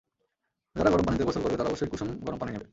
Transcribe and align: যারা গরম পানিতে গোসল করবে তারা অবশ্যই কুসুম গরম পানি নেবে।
যারা 0.75 0.89
গরম 0.89 1.05
পানিতে 1.05 1.23
গোসল 1.23 1.41
করবে 1.43 1.57
তারা 1.57 1.69
অবশ্যই 1.69 1.89
কুসুম 1.91 2.09
গরম 2.25 2.37
পানি 2.37 2.51
নেবে। 2.51 2.67